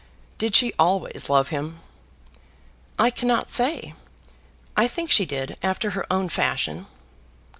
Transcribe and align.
Did 0.39 0.55
she 0.55 0.73
always 0.79 1.29
love 1.29 1.49
him?" 1.49 1.79
"I 2.97 3.11
cannot 3.11 3.51
say. 3.51 3.93
I 4.75 4.87
think 4.87 5.11
she 5.11 5.27
did 5.27 5.57
after 5.61 5.91
her 5.91 6.07
own 6.11 6.27
fashion." 6.27 6.87